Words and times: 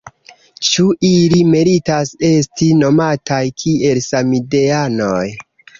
Ĉu 0.69 0.85
ili 1.09 1.41
meritas 1.51 2.15
esti 2.31 2.73
nomataj 2.81 3.41
kiel 3.63 4.05
‘samideanoj’? 4.11 5.25